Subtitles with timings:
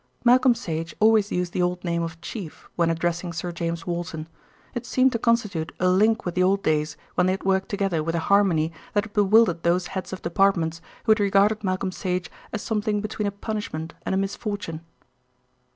[0.23, 4.27] Malcolm Sage always used the old name of "Chief" when addressing Sir James Walton.
[4.73, 8.01] It seemed to constitute a link with the old days when they had worked together
[8.01, 12.31] with a harmony that had bewildered those heads of departments who had regarded Malcolm Sage
[12.51, 14.81] as something between a punishment and a misfortune.